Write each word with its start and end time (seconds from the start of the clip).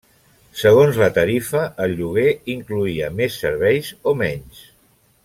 Segons 0.61 0.95
la 1.01 1.09
tarifa, 1.17 1.61
el 1.85 1.93
lloguer 2.01 2.31
incloïa 2.57 3.11
més 3.21 3.37
serveis 3.45 3.93
o 4.13 4.19
menys. 4.27 4.65